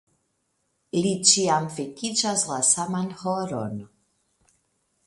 Li 0.99 1.11
ĉiam 1.31 1.67
vekiĝas 1.75 2.47
la 2.53 2.59
saman 2.71 3.15
horon. 3.23 3.79